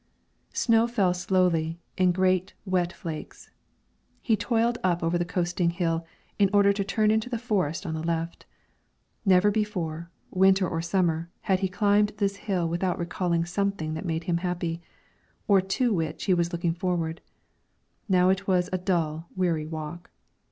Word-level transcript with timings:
Snow 0.55 0.87
fell 0.87 1.13
slowly, 1.13 1.79
in 1.95 2.11
great, 2.11 2.55
wet 2.65 2.91
flakes; 2.91 3.51
he 4.19 4.35
toiled 4.35 4.79
up 4.83 5.03
over 5.03 5.15
the 5.15 5.23
coasting 5.23 5.69
hill, 5.69 6.07
in 6.39 6.49
order 6.51 6.73
to 6.73 6.83
turn 6.83 7.11
into 7.11 7.29
the 7.29 7.37
forest 7.37 7.85
on 7.85 7.93
the 7.93 8.01
left. 8.01 8.47
Never 9.25 9.51
before, 9.51 10.09
winter 10.31 10.67
or 10.67 10.81
summer, 10.81 11.29
had 11.41 11.59
he 11.59 11.67
climbed 11.69 12.13
this 12.17 12.37
hill 12.37 12.67
without 12.67 12.97
recalling 12.97 13.45
something 13.45 13.93
that 13.93 14.03
made 14.03 14.23
him 14.23 14.37
happy, 14.37 14.81
or 15.47 15.61
to 15.61 15.93
which 15.93 16.23
he 16.23 16.33
was 16.33 16.51
looking 16.51 16.73
forward. 16.73 17.21
Now 18.09 18.29
it 18.29 18.47
was 18.47 18.71
a 18.73 18.79
dull, 18.79 19.27
weary 19.35 19.67
walk. 19.67 20.09